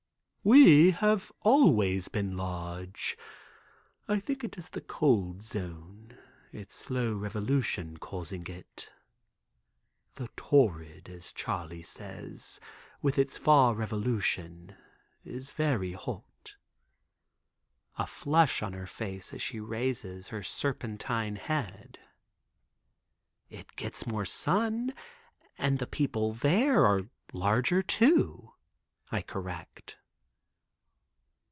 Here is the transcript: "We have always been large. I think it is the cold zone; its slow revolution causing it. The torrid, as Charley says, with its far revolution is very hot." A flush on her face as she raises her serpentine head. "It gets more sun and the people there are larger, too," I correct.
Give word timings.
"We 0.43 0.89
have 0.89 1.31
always 1.41 2.07
been 2.07 2.35
large. 2.35 3.15
I 4.07 4.19
think 4.19 4.43
it 4.43 4.57
is 4.57 4.71
the 4.71 4.81
cold 4.81 5.43
zone; 5.43 6.17
its 6.51 6.73
slow 6.73 7.13
revolution 7.13 7.97
causing 7.97 8.47
it. 8.47 8.91
The 10.15 10.29
torrid, 10.29 11.09
as 11.09 11.31
Charley 11.31 11.83
says, 11.83 12.59
with 13.03 13.19
its 13.19 13.37
far 13.37 13.75
revolution 13.75 14.75
is 15.23 15.51
very 15.51 15.91
hot." 15.91 16.55
A 17.99 18.07
flush 18.07 18.63
on 18.63 18.73
her 18.73 18.87
face 18.87 19.35
as 19.35 19.43
she 19.43 19.59
raises 19.59 20.29
her 20.29 20.41
serpentine 20.41 21.35
head. 21.35 21.99
"It 23.51 23.75
gets 23.75 24.07
more 24.07 24.25
sun 24.25 24.95
and 25.59 25.77
the 25.77 25.85
people 25.85 26.31
there 26.31 26.83
are 26.83 27.03
larger, 27.31 27.83
too," 27.83 28.53
I 29.11 29.21
correct. 29.21 29.97